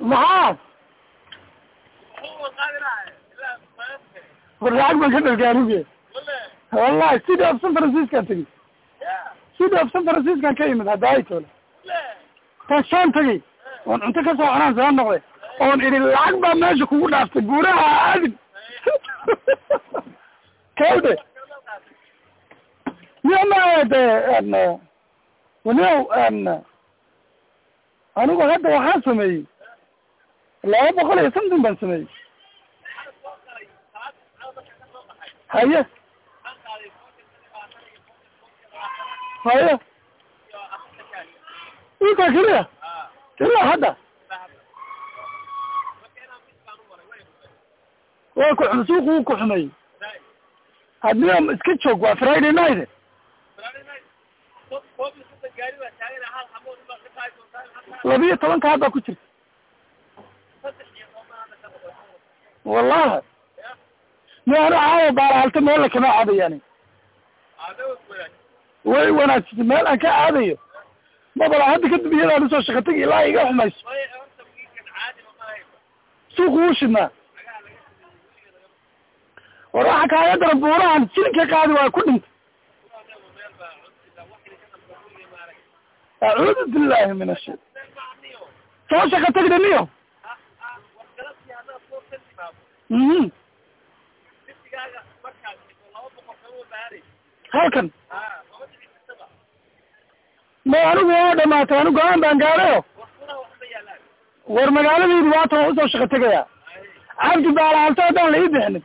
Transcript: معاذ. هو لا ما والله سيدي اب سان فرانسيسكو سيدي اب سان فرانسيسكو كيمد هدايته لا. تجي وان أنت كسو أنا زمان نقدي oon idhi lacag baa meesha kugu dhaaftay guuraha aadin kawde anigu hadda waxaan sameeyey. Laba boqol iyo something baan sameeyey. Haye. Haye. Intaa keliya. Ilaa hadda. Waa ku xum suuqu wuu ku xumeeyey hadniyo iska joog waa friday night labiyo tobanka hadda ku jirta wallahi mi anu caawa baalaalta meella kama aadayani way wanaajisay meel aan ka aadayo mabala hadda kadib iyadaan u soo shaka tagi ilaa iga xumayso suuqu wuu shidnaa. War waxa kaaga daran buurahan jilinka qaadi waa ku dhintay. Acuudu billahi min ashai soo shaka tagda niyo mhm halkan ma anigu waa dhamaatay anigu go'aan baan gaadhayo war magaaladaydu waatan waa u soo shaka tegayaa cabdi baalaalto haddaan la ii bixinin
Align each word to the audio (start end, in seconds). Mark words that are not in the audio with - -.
معاذ. 0.00 0.56
هو 4.62 4.68
لا 4.68 4.92
ما 4.92 5.84
والله 6.72 7.18
سيدي 7.26 7.50
اب 7.50 7.58
سان 7.62 7.74
فرانسيسكو 7.74 8.22
سيدي 9.58 9.80
اب 9.80 9.88
سان 9.92 10.06
فرانسيسكو 10.06 10.54
كيمد 10.54 10.88
هدايته 10.88 11.42
لا. 11.84 12.84
تجي 13.12 13.42
وان 13.86 14.02
أنت 14.02 14.18
كسو 14.18 14.42
أنا 14.44 14.72
زمان 14.72 14.96
نقدي 14.96 15.22
oon 15.60 15.80
idhi 15.86 15.98
lacag 16.04 16.34
baa 16.42 16.54
meesha 16.60 16.86
kugu 16.90 17.06
dhaaftay 17.12 17.42
guuraha 17.48 17.84
aadin 18.06 18.32
kawde 20.78 21.12
anigu 28.20 28.42
hadda 28.50 28.68
waxaan 28.76 29.02
sameeyey. 29.06 29.42
Laba 30.72 30.92
boqol 30.98 31.18
iyo 31.20 31.30
something 31.36 31.62
baan 31.64 31.76
sameeyey. 31.80 32.06
Haye. 35.54 35.80
Haye. 39.44 39.78
Intaa 42.00 42.30
keliya. 42.34 42.62
Ilaa 43.40 43.66
hadda. 43.70 43.90
Waa 48.36 48.54
ku 48.58 48.64
xum 48.70 48.80
suuqu 48.86 49.08
wuu 49.10 49.24
ku 49.24 49.36
xumeeyey 49.38 49.70
hadniyo 51.04 51.34
iska 51.54 51.72
joog 51.82 52.02
waa 52.02 52.16
friday 52.16 52.52
night 52.52 52.88
labiyo 58.04 58.36
tobanka 58.36 58.68
hadda 58.72 58.90
ku 58.94 59.00
jirta 59.00 59.26
wallahi 62.64 63.20
mi 64.46 64.56
anu 64.58 64.76
caawa 64.76 65.12
baalaalta 65.18 65.60
meella 65.66 65.88
kama 65.94 66.08
aadayani 66.18 66.60
way 68.92 69.10
wanaajisay 69.18 69.64
meel 69.70 69.86
aan 69.90 69.98
ka 70.04 70.10
aadayo 70.22 70.56
mabala 71.38 71.64
hadda 71.70 71.86
kadib 71.92 72.12
iyadaan 72.16 72.44
u 72.46 72.48
soo 72.52 72.62
shaka 72.66 72.82
tagi 72.86 73.00
ilaa 73.06 73.24
iga 73.30 73.42
xumayso 73.48 73.80
suuqu 76.36 76.56
wuu 76.60 76.74
shidnaa. 76.78 77.08
War 79.74 79.86
waxa 79.86 80.08
kaaga 80.12 80.36
daran 80.40 80.60
buurahan 80.62 81.02
jilinka 81.14 81.44
qaadi 81.52 81.72
waa 81.78 81.90
ku 81.94 82.00
dhintay. 82.06 82.30
Acuudu 86.26 86.62
billahi 86.72 87.14
min 87.20 87.30
ashai 87.34 87.56
soo 88.90 89.04
shaka 89.12 89.32
tagda 89.36 89.58
niyo 89.64 89.82
mhm 92.90 93.30
halkan 97.52 97.86
ma 100.72 100.78
anigu 100.90 101.10
waa 101.16 101.34
dhamaatay 101.40 101.78
anigu 101.80 101.96
go'aan 101.98 102.20
baan 102.24 102.38
gaadhayo 102.44 102.78
war 104.56 104.68
magaaladaydu 104.76 105.30
waatan 105.36 105.58
waa 105.62 105.70
u 105.72 105.76
soo 105.78 105.88
shaka 105.94 106.06
tegayaa 106.14 106.44
cabdi 107.22 107.50
baalaalto 107.58 108.02
haddaan 108.06 108.30
la 108.34 108.38
ii 108.42 108.48
bixinin 108.54 108.84